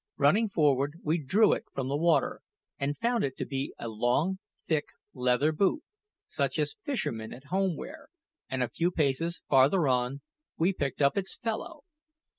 Running 0.17 0.49
forward, 0.49 0.95
we 1.03 1.19
drew 1.19 1.53
it 1.53 1.65
from 1.75 1.87
the 1.87 1.95
water, 1.95 2.41
and 2.79 2.97
found 2.97 3.23
it 3.23 3.37
to 3.37 3.45
be 3.45 3.71
a 3.77 3.87
long, 3.87 4.39
thick, 4.67 4.85
leather 5.13 5.51
boot, 5.51 5.83
such 6.27 6.57
as 6.57 6.75
fishermen 6.83 7.31
at 7.31 7.45
home 7.53 7.77
wear; 7.77 8.07
and 8.49 8.63
a 8.63 8.67
few 8.69 8.89
paces 8.89 9.41
farther 9.47 9.87
on, 9.87 10.21
we 10.57 10.73
picked 10.73 11.03
up 11.03 11.19
its 11.19 11.35
fellow. 11.35 11.81